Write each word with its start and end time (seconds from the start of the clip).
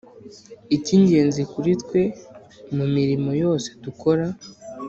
icy'ingenzi 0.75 1.41
kuri 1.51 1.71
twe- 1.81 2.01
mu 2.75 2.85
mirimo 2.95 3.29
yose 3.43 3.67
dukora, 3.83 4.25